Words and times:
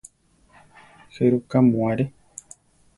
¿Jéruka 1.13 1.57
mu 1.69 1.79
aré? 1.91 2.05